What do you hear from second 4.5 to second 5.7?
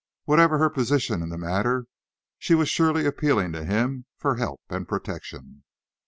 and protection.